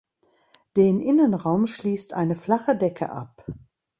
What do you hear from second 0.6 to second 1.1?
Den